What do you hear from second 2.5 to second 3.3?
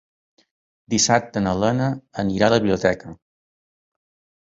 a la biblioteca.